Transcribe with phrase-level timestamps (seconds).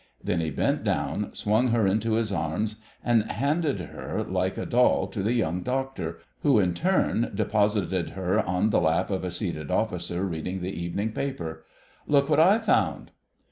[0.23, 5.05] Then he bent down, swung her into his arms, and handed her like a doll
[5.05, 9.69] to the Young Doctor, who in turn deposited her on the lap of a seated
[9.69, 11.65] Officer reading the evening paper.
[12.07, 13.11] "Look what I've found."